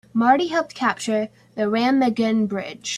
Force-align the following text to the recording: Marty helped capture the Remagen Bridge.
Marty 0.15 0.47
helped 0.47 0.73
capture 0.73 1.29
the 1.53 1.65
Remagen 1.69 2.47
Bridge. 2.47 2.89